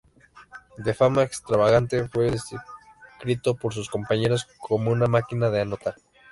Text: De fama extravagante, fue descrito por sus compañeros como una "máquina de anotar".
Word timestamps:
De 0.77 0.95
fama 0.95 1.21
extravagante, 1.21 2.07
fue 2.09 2.31
descrito 2.31 3.53
por 3.53 3.71
sus 3.75 3.87
compañeros 3.87 4.47
como 4.59 4.89
una 4.89 5.05
"máquina 5.05 5.51
de 5.51 5.61
anotar". 5.61 5.93